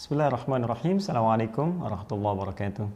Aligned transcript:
Bismillahirrahmanirrahim. 0.00 0.96
Assalamualaikum 0.96 1.84
warahmatullahi 1.84 2.32
wabarakatuh. 2.32 2.88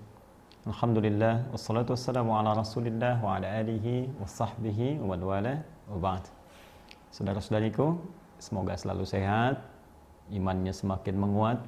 Alhamdulillah 0.72 1.52
wassalatu 1.52 1.92
wassalamu 1.92 2.32
ala 2.32 2.56
Rasulillah 2.56 3.20
wa 3.20 3.36
ala 3.36 3.44
alihi 3.60 4.08
wa 4.16 4.24
sahbihi 4.24 5.04
wa 5.04 5.12
man 5.12 5.20
wala 5.20 5.54
wa 5.84 6.00
ba'd. 6.00 6.24
Saudara-saudariku, 7.12 8.00
semoga 8.40 8.72
selalu 8.80 9.04
sehat, 9.04 9.60
imannya 10.32 10.72
semakin 10.72 11.20
menguat 11.20 11.60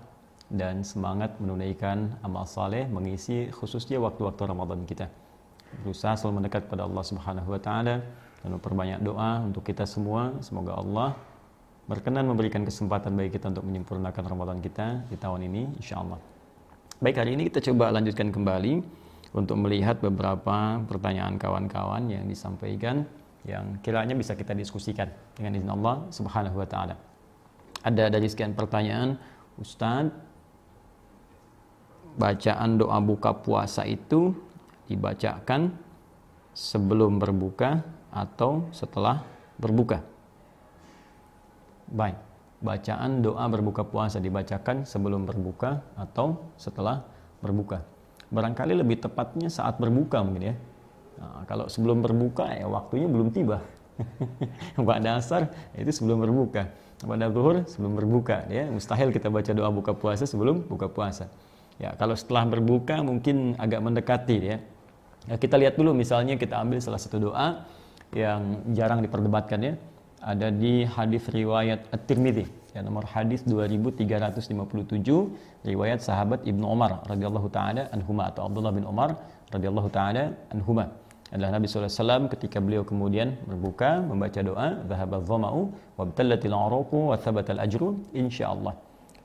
dan 0.49 0.81
semangat 0.81 1.37
menunaikan 1.37 2.17
amal 2.25 2.49
saleh 2.49 2.89
mengisi 2.89 3.53
khususnya 3.53 4.01
waktu-waktu 4.01 4.41
Ramadan 4.41 4.89
kita. 4.89 5.13
Berusaha 5.85 6.17
selalu 6.17 6.49
mendekat 6.49 6.65
pada 6.65 6.89
Allah 6.89 7.05
Subhanahu 7.05 7.53
wa 7.53 7.61
taala 7.61 8.01
dan 8.41 8.57
memperbanyak 8.57 9.05
doa 9.05 9.45
untuk 9.45 9.69
kita 9.69 9.85
semua. 9.85 10.33
Semoga 10.41 10.81
Allah 10.81 11.13
berkenan 11.87 12.27
memberikan 12.27 12.67
kesempatan 12.67 13.15
bagi 13.15 13.39
kita 13.39 13.55
untuk 13.55 13.63
menyempurnakan 13.63 14.25
Ramadan 14.27 14.59
kita 14.59 15.07
di 15.07 15.15
tahun 15.15 15.47
ini 15.47 15.79
insyaallah. 15.79 16.19
Baik 16.99 17.23
hari 17.23 17.39
ini 17.39 17.47
kita 17.47 17.63
coba 17.71 17.95
lanjutkan 17.95 18.35
kembali 18.35 18.83
untuk 19.39 19.55
melihat 19.55 20.03
beberapa 20.03 20.83
pertanyaan 20.83 21.39
kawan-kawan 21.39 22.11
yang 22.11 22.27
disampaikan 22.27 23.07
yang 23.47 23.79
kiranya 23.87 24.19
bisa 24.19 24.35
kita 24.35 24.51
diskusikan 24.59 25.07
dengan 25.39 25.63
izin 25.63 25.71
Allah 25.71 25.97
Subhanahu 26.11 26.59
wa 26.59 26.67
taala. 26.67 26.99
Ada 27.87 28.11
dari 28.11 28.27
sekian 28.27 28.59
pertanyaan, 28.59 29.15
Ustadz, 29.55 30.11
bacaan 32.19 32.83
doa 32.83 32.99
buka 32.99 33.31
puasa 33.31 33.87
itu 33.87 34.35
dibacakan 34.91 35.71
sebelum 36.51 37.23
berbuka 37.23 37.87
atau 38.11 38.67
setelah 38.75 39.23
berbuka? 39.55 40.16
Baik, 41.87 42.19
bacaan 42.67 43.23
doa 43.23 43.47
berbuka 43.47 43.87
puasa 43.87 44.19
dibacakan 44.19 44.83
sebelum 44.83 45.23
berbuka 45.23 45.87
atau 45.95 46.51
setelah 46.59 47.07
berbuka. 47.39 47.87
Barangkali 48.27 48.75
lebih 48.75 48.99
tepatnya 48.99 49.47
saat 49.47 49.79
berbuka 49.79 50.19
mungkin 50.27 50.51
ya. 50.51 50.55
Nah, 51.23 51.47
kalau 51.47 51.71
sebelum 51.71 52.03
berbuka 52.03 52.51
ya 52.59 52.67
waktunya 52.67 53.07
belum 53.07 53.31
tiba. 53.31 53.63
Pada 54.77 54.99
dasar 54.99 55.47
itu 55.79 55.95
sebelum 55.95 56.19
berbuka. 56.27 56.67
Pada 57.07 57.31
zuhur 57.31 57.63
sebelum 57.71 57.95
berbuka 57.95 58.51
ya. 58.51 58.67
Mustahil 58.67 59.15
kita 59.15 59.31
baca 59.31 59.55
doa 59.55 59.71
buka 59.71 59.95
puasa 59.95 60.27
sebelum 60.27 60.67
buka 60.67 60.91
puasa. 60.91 61.31
Ya, 61.79 61.95
kalau 61.95 62.19
setelah 62.19 62.51
berbuka 62.51 62.99
mungkin 63.07 63.55
agak 63.63 63.79
mendekati 63.79 64.37
ya. 64.43 64.59
ya 65.31 65.35
kita 65.39 65.55
lihat 65.55 65.79
dulu 65.79 65.95
misalnya 65.95 66.35
kita 66.35 66.59
ambil 66.59 66.83
salah 66.83 66.99
satu 66.99 67.31
doa 67.31 67.63
yang 68.11 68.65
jarang 68.75 69.07
diperdebatkan 69.07 69.61
ya 69.63 69.75
ada 70.21 70.49
di 70.63 70.85
hadis 70.85 71.25
riwayat 71.29 71.89
At-Tirmidzi 71.97 72.67
ya 72.77 72.85
nomor 72.85 73.05
hadis 73.15 73.41
2357 73.49 75.65
riwayat 75.71 76.01
sahabat 76.09 76.41
Ibnu 76.51 76.65
Umar 76.75 76.93
radhiyallahu 77.13 77.49
taala 77.57 77.83
anhuma 77.97 78.23
atau 78.31 78.43
Abdullah 78.49 78.73
bin 78.79 78.85
Umar 78.93 79.11
radhiyallahu 79.55 79.91
taala 79.97 80.25
anhuma. 80.55 80.87
Adalah 81.35 81.59
Nabi 81.59 81.67
SAW 81.67 82.31
ketika 82.35 82.63
beliau 82.63 82.83
kemudian 82.91 83.35
berbuka 83.51 83.99
membaca 84.11 84.41
doa 84.49 84.69
dhahaba 84.91 85.19
dhama'u 85.29 85.61
wabtallatil 85.99 86.55
araqu 86.55 86.99
wa 87.11 87.17
thabatal 87.25 87.61
ajru 87.67 87.89
insyaallah. 88.23 88.75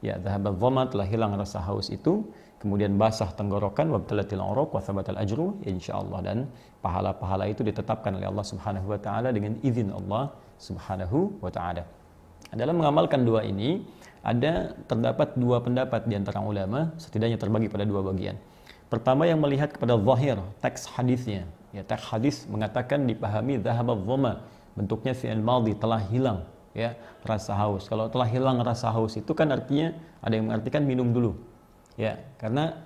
Ya 0.08 0.16
dhahaba 0.18 0.50
dhama 0.62 0.84
telah 0.92 1.06
hilang 1.12 1.38
rasa 1.42 1.62
haus 1.68 1.94
itu 1.98 2.26
kemudian 2.62 2.98
basah 3.02 3.30
tenggorokan 3.40 3.94
wabtallatil 3.94 4.42
araq 4.42 4.70
wa 4.78 4.82
thabatal 4.88 5.20
ajru 5.24 5.46
insyaallah. 5.74 6.20
Dan 6.28 6.38
pahala-pahala 6.86 7.46
itu 7.54 7.62
ditetapkan 7.70 8.18
oleh 8.18 8.28
Allah 8.32 8.46
Subhanahu 8.52 8.88
wa 8.94 9.00
taala 9.06 9.30
dengan 9.38 9.54
izin 9.62 9.94
Allah 10.00 10.24
Subhanahu 10.62 11.42
wa 11.42 11.50
taala. 11.50 11.84
Dalam 12.54 12.78
mengamalkan 12.78 13.26
dua 13.26 13.42
ini 13.42 13.82
ada 14.22 14.78
terdapat 14.86 15.34
dua 15.34 15.58
pendapat 15.66 16.06
di 16.06 16.14
antara 16.14 16.46
ulama, 16.46 16.94
setidaknya 17.02 17.42
terbagi 17.42 17.68
pada 17.74 17.90
dua 17.90 18.06
bagian. 18.06 18.38
Pertama 18.92 19.26
yang 19.26 19.42
melihat 19.42 19.74
kepada 19.74 19.98
zahir 19.98 20.38
teks 20.62 20.86
hadisnya. 20.94 21.50
Ya, 21.74 21.82
teks 21.82 22.06
hadis 22.12 22.46
mengatakan 22.46 23.08
dipahami 23.10 23.58
dhahaba 23.58 23.98
dhama, 23.98 24.46
bentuknya 24.78 25.18
fi'il 25.18 25.42
madhi 25.42 25.74
telah 25.74 26.04
hilang 26.12 26.46
ya 26.72 26.96
rasa 27.24 27.56
haus. 27.56 27.88
Kalau 27.88 28.08
telah 28.08 28.28
hilang 28.28 28.60
rasa 28.64 28.92
haus 28.92 29.16
itu 29.20 29.32
kan 29.36 29.52
artinya 29.52 29.96
ada 30.24 30.34
yang 30.36 30.52
mengartikan 30.52 30.84
minum 30.84 31.12
dulu. 31.12 31.36
Ya, 32.00 32.20
karena 32.40 32.80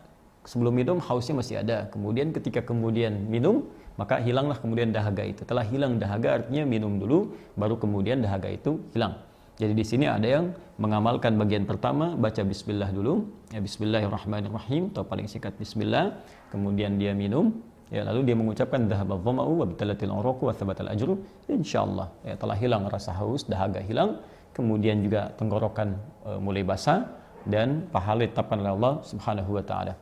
sebelum 0.46 0.74
minum 0.74 0.98
hausnya 1.02 1.36
masih 1.38 1.56
ada. 1.62 1.90
Kemudian 1.90 2.34
ketika 2.34 2.66
kemudian 2.66 3.30
minum 3.30 3.70
maka 4.00 4.20
hilanglah 4.26 4.58
kemudian 4.60 4.90
dahaga 4.96 5.24
itu. 5.24 5.42
Telah 5.48 5.66
hilang 5.72 6.00
dahaga 6.02 6.42
artinya 6.42 6.64
minum 6.68 7.00
dulu, 7.02 7.36
baru 7.56 7.76
kemudian 7.80 8.20
dahaga 8.26 8.50
itu 8.52 8.80
hilang. 8.96 9.16
Jadi 9.56 9.72
di 9.72 9.86
sini 9.88 10.06
ada 10.06 10.28
yang 10.28 10.46
mengamalkan 10.76 11.40
bagian 11.40 11.64
pertama 11.64 12.12
baca 12.20 12.44
bismillah 12.44 12.92
dulu, 12.92 13.24
ya 13.56 13.64
bismillahirrahmanirrahim 13.64 14.92
atau 14.92 15.08
paling 15.08 15.28
singkat 15.32 15.56
bismillah, 15.56 16.12
kemudian 16.52 17.00
dia 17.00 17.16
minum, 17.16 17.56
ya 17.88 18.04
lalu 18.04 18.28
dia 18.28 18.36
mengucapkan 18.36 18.84
dhahaba 18.92 19.16
dhama'u 19.16 19.64
wa 19.64 19.66
bitalatil 19.72 20.12
wa 20.12 20.54
thabatal 20.60 20.92
ajru, 20.92 21.14
insyaallah 21.48 22.08
ya 22.28 22.36
telah 22.36 22.58
hilang 22.60 22.84
rasa 22.92 23.16
haus, 23.16 23.48
dahaga 23.48 23.80
hilang, 23.80 24.20
kemudian 24.52 25.00
juga 25.00 25.32
tenggorokan 25.40 25.96
e, 26.28 26.32
mulai 26.44 26.64
basah 26.68 27.08
dan 27.48 27.88
pahala 27.96 28.28
ditetapkan 28.28 28.60
oleh 28.60 28.72
Allah 28.76 28.94
Subhanahu 29.08 29.52
wa 29.56 29.64
taala. 29.64 29.94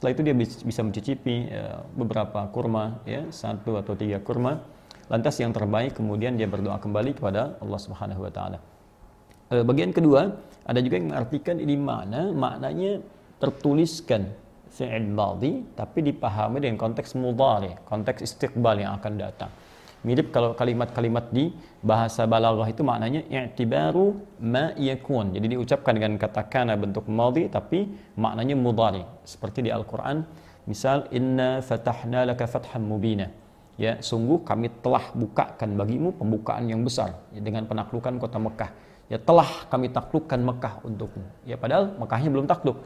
Setelah 0.00 0.16
itu 0.16 0.22
dia 0.24 0.32
bisa 0.64 0.80
mencicipi 0.80 1.52
ya, 1.52 1.84
beberapa 1.92 2.48
kurma, 2.48 3.04
ya, 3.04 3.28
satu 3.28 3.76
atau 3.76 3.92
tiga 3.92 4.16
kurma. 4.16 4.64
Lantas 5.12 5.36
yang 5.36 5.52
terbaik 5.52 6.00
kemudian 6.00 6.40
dia 6.40 6.48
berdoa 6.48 6.80
kembali 6.80 7.20
kepada 7.20 7.60
Allah 7.60 7.76
Subhanahu 7.76 8.24
Wa 8.24 8.32
Taala. 8.32 8.58
E, 9.52 9.60
bagian 9.60 9.92
kedua 9.92 10.40
ada 10.64 10.80
juga 10.80 10.96
yang 10.96 11.12
mengartikan 11.12 11.60
ini 11.60 11.76
mana 11.76 12.32
maknanya 12.32 13.04
tertuliskan 13.44 14.32
fi'il 14.72 15.04
tapi 15.76 15.98
dipahami 16.00 16.64
dengan 16.64 16.80
konteks 16.80 17.20
mudhari, 17.20 17.76
konteks 17.84 18.24
istiqbal 18.24 18.80
yang 18.80 18.96
akan 18.96 19.20
datang. 19.20 19.52
Mirip 20.00 20.32
kalau 20.32 20.56
kalimat-kalimat 20.56 21.28
di 21.28 21.52
bahasa 21.84 22.24
balaghah 22.24 22.72
itu 22.72 22.80
maknanya 22.80 23.20
i'tibaru 23.28 24.16
ma 24.40 24.72
yakun. 24.80 25.36
Jadi 25.36 25.56
diucapkan 25.56 25.92
dengan 25.92 26.16
kata 26.16 26.48
kana 26.48 26.72
bentuk 26.72 27.04
madhi 27.04 27.52
tapi 27.52 27.84
maknanya 28.16 28.56
mudhari. 28.56 29.04
Seperti 29.28 29.68
di 29.68 29.70
Al-Qur'an, 29.72 30.24
misal 30.64 31.04
inna 31.12 31.60
fatahna 31.60 32.24
laka 32.24 32.48
fathan 32.48 32.80
mubina. 32.80 33.28
Ya, 33.76 34.00
sungguh 34.00 34.40
kami 34.40 34.72
telah 34.80 35.12
bukakan 35.12 35.76
bagimu 35.76 36.16
pembukaan 36.16 36.68
yang 36.68 36.80
besar 36.84 37.16
ya, 37.32 37.40
dengan 37.44 37.68
penaklukan 37.68 38.16
kota 38.16 38.40
Mekah. 38.40 38.70
Ya 39.12 39.20
telah 39.20 39.68
kami 39.68 39.92
taklukkan 39.92 40.40
Mekah 40.40 40.80
untukmu. 40.80 41.24
Ya 41.44 41.60
padahal 41.60 41.92
Mekahnya 42.00 42.32
belum 42.32 42.48
takluk. 42.48 42.80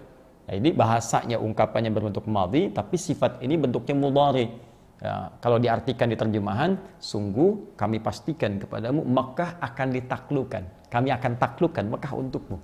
Nah, 0.44 0.54
ini 0.58 0.74
bahasanya 0.74 1.38
ungkapannya 1.40 1.94
berbentuk 1.94 2.26
madhi 2.26 2.68
tapi 2.74 2.98
sifat 3.00 3.40
ini 3.40 3.56
bentuknya 3.56 3.96
mudhari 3.96 4.73
Ya, 5.04 5.28
kalau 5.44 5.60
diartikan 5.60 6.08
di 6.08 6.16
terjemahan, 6.16 6.80
sungguh 6.96 7.76
kami 7.76 8.00
pastikan 8.00 8.56
kepadamu 8.56 9.04
Mekah 9.04 9.60
akan 9.60 9.92
ditaklukkan. 9.92 10.88
Kami 10.88 11.12
akan 11.12 11.36
taklukkan 11.36 11.84
Mekah 11.92 12.12
untukmu. 12.16 12.56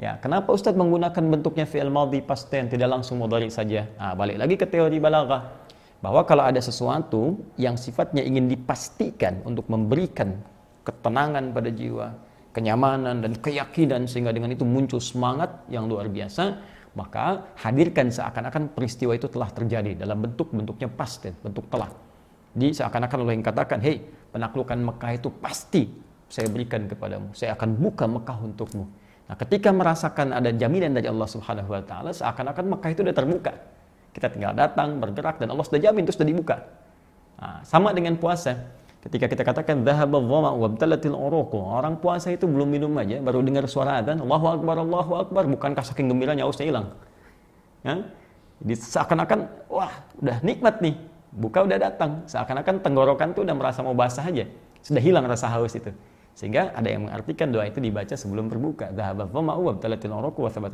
Ya, 0.00 0.16
kenapa 0.16 0.48
Ustadz 0.56 0.80
menggunakan 0.80 1.20
bentuknya 1.28 1.68
fi'il 1.68 1.92
madhi 1.92 2.24
past 2.24 2.48
tidak 2.48 2.88
langsung 2.88 3.20
mudhari 3.20 3.52
saja? 3.52 3.84
Nah, 4.00 4.16
balik 4.16 4.40
lagi 4.40 4.56
ke 4.56 4.64
teori 4.64 4.96
balaghah 4.96 5.68
bahwa 6.00 6.24
kalau 6.24 6.48
ada 6.48 6.62
sesuatu 6.62 7.36
yang 7.60 7.76
sifatnya 7.76 8.24
ingin 8.24 8.48
dipastikan 8.48 9.44
untuk 9.44 9.68
memberikan 9.68 10.40
ketenangan 10.88 11.52
pada 11.52 11.68
jiwa, 11.68 12.16
kenyamanan 12.56 13.20
dan 13.20 13.36
keyakinan 13.36 14.08
sehingga 14.08 14.32
dengan 14.32 14.56
itu 14.56 14.64
muncul 14.64 15.04
semangat 15.04 15.68
yang 15.68 15.84
luar 15.84 16.08
biasa, 16.08 16.56
maka 16.98 17.54
hadirkan 17.62 18.10
seakan-akan 18.10 18.74
peristiwa 18.74 19.14
itu 19.14 19.30
telah 19.30 19.46
terjadi 19.54 19.94
dalam 19.94 20.18
bentuk-bentuknya 20.18 20.90
pasti, 20.90 21.30
bentuk 21.30 21.70
telah. 21.70 21.86
Di 22.50 22.74
seakan-akan 22.74 23.22
Allah 23.22 23.34
yang 23.38 23.46
katakan, 23.46 23.78
hei 23.78 24.02
penaklukan 24.34 24.74
Mekah 24.74 25.12
itu 25.14 25.30
pasti 25.38 25.86
saya 26.26 26.50
berikan 26.50 26.90
kepadamu. 26.90 27.30
Saya 27.38 27.54
akan 27.54 27.78
buka 27.78 28.10
Mekah 28.10 28.36
untukmu. 28.42 28.84
Nah 29.30 29.36
ketika 29.38 29.70
merasakan 29.70 30.34
ada 30.34 30.50
jaminan 30.50 30.98
dari 30.98 31.06
Allah 31.06 31.28
subhanahu 31.30 31.70
wa 31.70 31.82
ta'ala, 31.86 32.10
seakan-akan 32.10 32.64
Mekah 32.74 32.88
itu 32.90 33.00
sudah 33.06 33.14
terbuka. 33.14 33.52
Kita 34.10 34.26
tinggal 34.34 34.52
datang, 34.58 34.98
bergerak, 34.98 35.38
dan 35.38 35.54
Allah 35.54 35.62
sudah 35.62 35.78
jamin 35.78 36.02
itu 36.02 36.12
sudah 36.16 36.26
dibuka. 36.26 36.56
Nah, 37.38 37.62
sama 37.62 37.94
dengan 37.94 38.18
puasa. 38.18 38.58
Ketika 38.98 39.30
kita 39.30 39.46
katakan. 39.46 39.86
Orang 39.86 40.10
puasa 42.02 42.34
itu 42.34 42.50
belum 42.50 42.66
minum 42.66 42.90
aja, 42.98 43.22
baru 43.22 43.46
dengar 43.46 43.70
suara 43.70 44.02
adzan, 44.02 44.18
Allahu 44.18 44.58
akbar, 44.58 44.82
Allahu 44.82 45.22
akbar, 45.22 45.46
bukankah 45.46 45.86
saking 45.86 46.10
gembiranya 46.10 46.42
hausnya 46.42 46.66
hilang. 46.66 46.98
Ya? 47.86 48.10
Jadi 48.58 48.74
seakan-akan 48.74 49.70
wah, 49.70 50.02
udah 50.18 50.42
nikmat 50.42 50.82
nih. 50.82 50.98
Buka 51.30 51.62
udah 51.62 51.78
datang. 51.78 52.26
Seakan-akan 52.26 52.82
tenggorokan 52.82 53.38
tuh 53.38 53.46
udah 53.46 53.54
merasa 53.54 53.86
mau 53.86 53.94
basah 53.94 54.26
aja. 54.26 54.50
Sudah 54.82 54.98
hilang 54.98 55.30
rasa 55.30 55.46
haus 55.46 55.78
itu. 55.78 55.94
Sehingga 56.34 56.74
ada 56.74 56.90
yang 56.90 57.06
mengartikan 57.06 57.54
doa 57.54 57.70
itu 57.70 57.78
dibaca 57.78 58.18
sebelum 58.18 58.50
berbuka. 58.50 58.90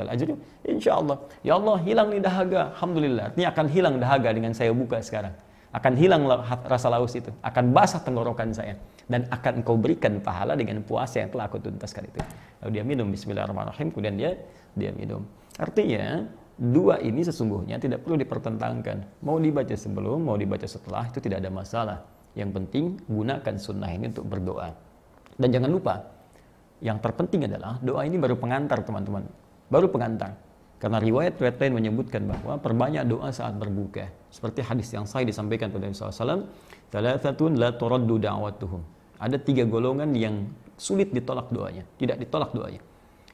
Ajru. 0.09 0.41
Insyaallah. 0.65 1.21
Ya 1.45 1.61
Allah, 1.61 1.77
hilang 1.85 2.09
nih 2.09 2.25
dahaga. 2.25 2.73
Alhamdulillah. 2.73 3.37
Ini 3.37 3.53
akan 3.53 3.69
hilang 3.69 4.01
dahaga 4.01 4.33
dengan 4.33 4.57
saya 4.57 4.73
buka 4.73 5.05
sekarang 5.05 5.37
akan 5.75 5.93
hilang 5.99 6.23
rasa 6.71 6.87
laus 6.87 7.19
itu, 7.19 7.35
akan 7.43 7.75
basah 7.75 7.99
tenggorokan 7.99 8.55
saya 8.55 8.79
dan 9.11 9.27
akan 9.27 9.61
engkau 9.61 9.75
berikan 9.75 10.23
pahala 10.23 10.55
dengan 10.55 10.79
puasa 10.87 11.27
yang 11.27 11.35
telah 11.35 11.51
aku 11.51 11.59
tuntaskan 11.59 12.07
itu. 12.07 12.23
Lalu 12.63 12.71
dia 12.79 12.85
minum 12.87 13.11
bismillahirrahmanirrahim, 13.11 13.91
kemudian 13.91 14.15
dia 14.15 14.31
dia 14.79 14.95
minum. 14.95 15.27
Artinya, 15.59 16.31
dua 16.55 17.03
ini 17.03 17.27
sesungguhnya 17.27 17.83
tidak 17.83 18.07
perlu 18.07 18.15
dipertentangkan. 18.23 19.27
Mau 19.27 19.43
dibaca 19.43 19.75
sebelum, 19.75 20.23
mau 20.23 20.39
dibaca 20.39 20.67
setelah, 20.67 21.11
itu 21.11 21.19
tidak 21.19 21.43
ada 21.43 21.51
masalah. 21.51 21.99
Yang 22.39 22.51
penting, 22.55 22.85
gunakan 23.11 23.55
sunnah 23.59 23.91
ini 23.91 24.15
untuk 24.15 24.27
berdoa. 24.31 24.71
Dan 25.35 25.51
jangan 25.51 25.71
lupa, 25.75 25.95
yang 26.83 27.03
terpenting 27.03 27.51
adalah 27.51 27.83
doa 27.83 28.07
ini 28.07 28.15
baru 28.15 28.39
pengantar 28.39 28.87
teman-teman. 28.87 29.27
Baru 29.67 29.91
pengantar. 29.91 30.39
Karena 30.85 31.01
riwayat-riwayat 31.01 31.57
lain 31.65 31.81
menyebutkan 31.81 32.29
bahwa 32.29 32.61
perbanyak 32.61 33.09
doa 33.09 33.33
saat 33.33 33.57
berbuka. 33.57 34.05
Seperti 34.29 34.61
hadis 34.61 34.93
yang 34.93 35.09
saya 35.09 35.25
disampaikan 35.25 35.73
pada 35.73 35.89
Nabi 35.89 35.97
SAW. 35.97 36.45
Thalathatun 36.93 37.57
la 37.57 37.73
turaddu 37.73 38.21
da'watuhum. 38.21 38.85
Ada 39.17 39.41
tiga 39.41 39.65
golongan 39.65 40.13
yang 40.13 40.45
sulit 40.77 41.09
ditolak 41.09 41.49
doanya. 41.49 41.89
Tidak 41.97 42.21
ditolak 42.21 42.53
doanya. 42.53 42.85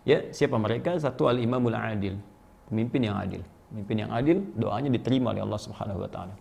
Ya, 0.06 0.31
siapa 0.31 0.62
mereka? 0.62 0.94
Satu 0.94 1.26
al-imamul 1.26 1.75
adil. 1.75 2.23
Pemimpin 2.70 3.11
yang 3.11 3.19
adil. 3.19 3.43
Pemimpin 3.75 3.97
yang 4.06 4.14
adil, 4.14 4.47
doanya 4.55 4.87
diterima 4.87 5.35
oleh 5.35 5.43
Allah 5.43 5.58
Subhanahu 5.58 6.06
wa 6.06 6.11
taala. 6.14 6.35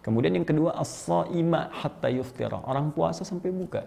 Kemudian 0.00 0.40
yang 0.40 0.48
kedua 0.48 0.72
as-saima 0.80 1.68
hatta 1.68 2.08
yuftira. 2.08 2.64
Orang 2.64 2.96
puasa 2.96 3.28
sampai 3.28 3.52
buka. 3.52 3.84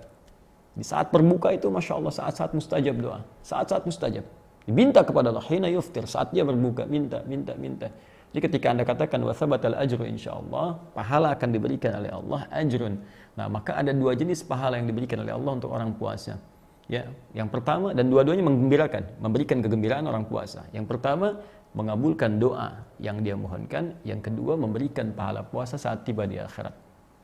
Di 0.78 0.86
saat 0.86 1.10
berbuka 1.10 1.50
itu 1.50 1.66
Masya 1.66 1.98
Allah 1.98 2.14
saat-saat 2.14 2.54
mustajab 2.54 2.94
doa. 3.02 3.26
Saat-saat 3.42 3.90
mustajab. 3.90 4.22
Diminta 4.70 5.02
kepada 5.02 5.34
Allah. 5.34 5.42
Hina 5.50 5.66
yuftir. 5.74 6.06
Saat 6.06 6.30
dia 6.30 6.46
berbuka. 6.46 6.86
Minta, 6.86 7.26
minta, 7.26 7.58
minta. 7.58 7.90
Jadi 8.30 8.40
ketika 8.46 8.70
anda 8.70 8.86
katakan 8.86 9.18
wasabatal 9.26 9.74
ajru 9.74 10.06
insya 10.06 10.38
Allah, 10.38 10.78
pahala 10.94 11.34
akan 11.34 11.50
diberikan 11.50 11.98
oleh 11.98 12.14
Allah 12.14 12.46
ajrun. 12.54 13.02
Nah 13.34 13.50
maka 13.50 13.74
ada 13.74 13.90
dua 13.90 14.14
jenis 14.14 14.46
pahala 14.46 14.78
yang 14.78 14.86
diberikan 14.86 15.26
oleh 15.26 15.34
Allah 15.34 15.52
untuk 15.58 15.74
orang 15.74 15.98
puasa. 15.98 16.38
Ya, 16.86 17.10
yang 17.34 17.50
pertama 17.50 17.94
dan 17.98 18.10
dua-duanya 18.14 18.46
menggembirakan, 18.46 19.18
memberikan 19.22 19.66
kegembiraan 19.66 20.06
orang 20.06 20.30
puasa. 20.30 20.66
Yang 20.74 20.94
pertama 20.94 21.42
mengabulkan 21.74 22.38
doa 22.38 22.86
yang 23.02 23.22
dia 23.26 23.34
mohonkan, 23.34 23.98
yang 24.06 24.22
kedua 24.22 24.58
memberikan 24.58 25.10
pahala 25.14 25.42
puasa 25.46 25.82
saat 25.82 26.06
tiba 26.06 26.30
di 26.30 26.38
akhirat. 26.38 26.74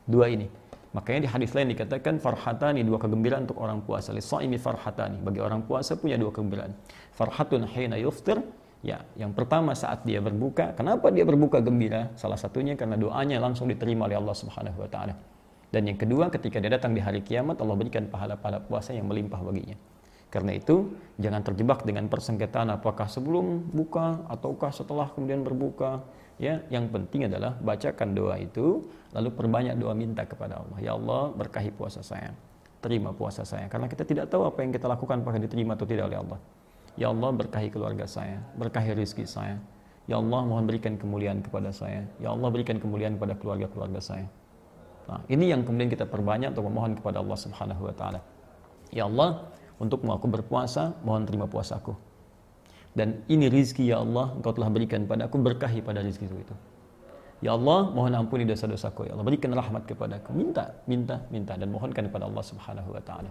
Dua 0.06 0.26
ini. 0.26 0.65
Makanya 0.94 1.26
di 1.26 1.30
hadis 1.30 1.50
lain 1.56 1.74
dikatakan 1.74 2.22
farhatani 2.22 2.86
dua 2.86 3.00
kegembiraan 3.02 3.48
untuk 3.48 3.58
orang 3.58 3.82
puasa. 3.82 4.14
Lisaimi 4.14 4.60
farhatani. 4.60 5.18
Bagi 5.22 5.40
orang 5.42 5.66
puasa 5.66 5.98
punya 5.98 6.14
dua 6.20 6.30
kegembiraan. 6.30 6.72
Farhatun 7.16 7.66
hina 7.66 7.98
yuftir. 7.98 8.38
Ya, 8.84 9.02
yang 9.18 9.34
pertama 9.34 9.74
saat 9.74 10.06
dia 10.06 10.22
berbuka. 10.22 10.76
Kenapa 10.78 11.10
dia 11.10 11.26
berbuka 11.26 11.58
gembira? 11.58 12.12
Salah 12.14 12.38
satunya 12.38 12.78
karena 12.78 12.94
doanya 12.94 13.42
langsung 13.42 13.66
diterima 13.66 14.06
oleh 14.06 14.20
Allah 14.20 14.36
Subhanahu 14.36 14.78
wa 14.78 14.86
taala. 14.86 15.16
Dan 15.74 15.90
yang 15.90 15.98
kedua, 15.98 16.30
ketika 16.30 16.62
dia 16.62 16.70
datang 16.70 16.94
di 16.94 17.02
hari 17.02 17.20
kiamat, 17.26 17.58
Allah 17.58 17.74
berikan 17.74 18.06
pahala-pahala 18.06 18.62
puasa 18.62 18.94
yang 18.94 19.10
melimpah 19.10 19.42
baginya. 19.42 19.74
Karena 20.30 20.54
itu, 20.54 20.94
jangan 21.18 21.42
terjebak 21.42 21.82
dengan 21.82 22.06
persengketaan 22.06 22.70
apakah 22.74 23.10
sebelum 23.10 23.72
buka 23.74 24.26
ataukah 24.30 24.70
setelah 24.70 25.10
kemudian 25.10 25.42
berbuka. 25.42 26.02
Ya, 26.36 26.60
yang 26.68 26.92
penting 26.92 27.32
adalah 27.32 27.56
bacakan 27.64 28.12
doa 28.12 28.36
itu, 28.36 28.84
lalu 29.16 29.32
perbanyak 29.32 29.80
doa 29.80 29.96
minta 29.96 30.28
kepada 30.28 30.60
Allah. 30.60 30.78
Ya 30.84 30.92
Allah, 30.92 31.32
berkahi 31.32 31.72
puasa 31.72 32.04
saya. 32.04 32.36
Terima 32.84 33.16
puasa 33.16 33.40
saya. 33.48 33.72
Karena 33.72 33.88
kita 33.88 34.04
tidak 34.04 34.28
tahu 34.28 34.44
apa 34.44 34.60
yang 34.60 34.68
kita 34.68 34.84
lakukan 34.84 35.24
apakah 35.24 35.40
diterima 35.40 35.72
atau 35.80 35.88
tidak 35.88 36.12
oleh 36.12 36.20
Allah. 36.20 36.38
Ya 37.00 37.08
Allah, 37.08 37.30
berkahi 37.32 37.72
keluarga 37.72 38.04
saya, 38.04 38.40
berkahi 38.60 38.92
rizki 38.92 39.24
saya. 39.24 39.56
Ya 40.04 40.20
Allah, 40.20 40.44
mohon 40.44 40.68
berikan 40.68 41.00
kemuliaan 41.00 41.40
kepada 41.40 41.72
saya. 41.72 42.04
Ya 42.20 42.30
Allah, 42.30 42.48
berikan 42.52 42.76
kemuliaan 42.76 43.16
kepada 43.16 43.34
keluarga-keluarga 43.40 44.00
saya. 44.04 44.28
Nah, 45.08 45.22
ini 45.32 45.50
yang 45.50 45.64
kemudian 45.64 45.88
kita 45.88 46.04
perbanyak 46.04 46.52
untuk 46.52 46.66
memohon 46.68 46.98
kepada 47.00 47.24
Allah 47.24 47.38
Subhanahu 47.38 47.82
wa 47.88 47.94
taala. 47.96 48.20
Ya 48.92 49.08
Allah, 49.08 49.50
untuk 49.80 50.04
aku 50.04 50.28
berpuasa, 50.28 50.94
mohon 51.00 51.24
terima 51.24 51.48
puasaku. 51.48 52.05
Dan 52.96 53.20
ini 53.28 53.52
rizki 53.52 53.92
ya 53.92 54.00
Allah, 54.00 54.32
Engkau 54.32 54.56
telah 54.56 54.72
berikan 54.72 55.04
pada 55.04 55.28
aku 55.28 55.36
berkahi 55.36 55.84
pada 55.84 56.00
rizki 56.00 56.24
itu. 56.24 56.56
Ya 57.44 57.52
Allah, 57.52 57.92
mohon 57.92 58.16
ampuni 58.16 58.48
dosa-dosaku. 58.48 59.04
Ya 59.04 59.12
Allah, 59.12 59.26
berikan 59.28 59.52
rahmat 59.52 59.84
kepadaku. 59.84 60.32
Minta, 60.32 60.72
minta, 60.88 61.20
minta 61.28 61.52
dan 61.60 61.68
mohonkan 61.68 62.08
kepada 62.08 62.24
Allah 62.24 62.40
Subhanahu 62.40 62.96
wa 62.96 63.02
taala. 63.04 63.28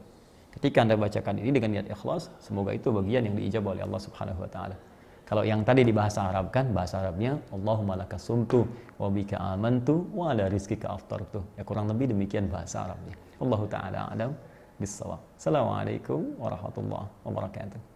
Ketika 0.54 0.86
Anda 0.86 0.94
bacakan 0.94 1.42
ini 1.42 1.50
dengan 1.50 1.82
niat 1.82 1.90
ikhlas, 1.90 2.30
semoga 2.38 2.78
itu 2.78 2.94
bagian 2.94 3.26
yang 3.26 3.36
diijabah 3.42 3.74
oleh 3.74 3.84
Allah 3.90 4.02
Subhanahu 4.06 4.46
wa 4.46 4.50
taala. 4.54 4.78
Kalau 5.26 5.42
yang 5.42 5.66
tadi 5.66 5.82
di 5.82 5.90
bahasa 5.90 6.30
Arab 6.30 6.54
kan, 6.54 6.70
bahasa 6.70 7.02
Arabnya 7.02 7.42
Allahumma 7.50 7.98
laka 7.98 8.22
sumtu 8.22 8.70
wa 9.02 9.10
bika 9.10 9.42
amantu 9.42 10.06
wa 10.14 10.30
ala 10.30 10.46
rizkika 10.46 10.94
aftartu. 10.94 11.42
Ya 11.58 11.66
kurang 11.66 11.90
lebih 11.90 12.14
demikian 12.14 12.46
bahasa 12.46 12.86
Arabnya. 12.86 13.18
Allah 13.42 13.62
taala 13.66 14.00
alam 14.14 14.32
bisawab. 14.78 15.18
Assalamualaikum 15.34 16.38
warahmatullahi 16.38 17.10
wabarakatuh. 17.26 17.95